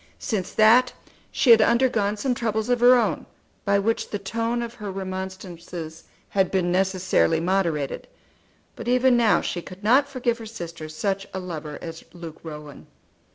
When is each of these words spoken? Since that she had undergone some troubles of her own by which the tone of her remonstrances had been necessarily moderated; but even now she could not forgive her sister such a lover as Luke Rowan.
Since 0.17 0.53
that 0.53 0.93
she 1.31 1.51
had 1.51 1.61
undergone 1.61 2.17
some 2.17 2.33
troubles 2.33 2.69
of 2.69 2.79
her 2.79 2.95
own 2.95 3.27
by 3.65 3.77
which 3.77 4.09
the 4.09 4.17
tone 4.17 4.63
of 4.63 4.73
her 4.73 4.91
remonstrances 4.91 6.05
had 6.29 6.49
been 6.49 6.71
necessarily 6.71 7.39
moderated; 7.39 8.07
but 8.75 8.87
even 8.87 9.15
now 9.15 9.41
she 9.41 9.61
could 9.61 9.83
not 9.83 10.09
forgive 10.09 10.39
her 10.39 10.47
sister 10.47 10.89
such 10.89 11.27
a 11.35 11.39
lover 11.39 11.77
as 11.83 12.03
Luke 12.13 12.39
Rowan. 12.41 12.87